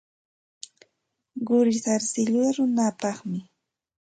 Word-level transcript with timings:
Quri 1.47 1.73
sarsilluta 1.81 2.51
ruranapaqmi. 2.55 3.39